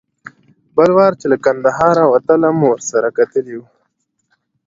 [0.75, 3.61] بل وار چې له کندهاره وتلم ورسره کتلي و.